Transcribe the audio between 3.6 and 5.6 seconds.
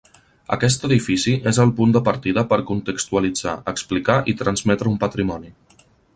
explicar i transmetre un patrimoni.